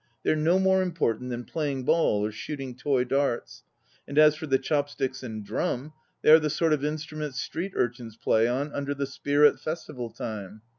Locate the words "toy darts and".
2.75-4.17